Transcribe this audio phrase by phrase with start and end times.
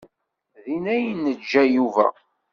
[0.63, 2.07] Din ay n-yeǧǧa Yuba.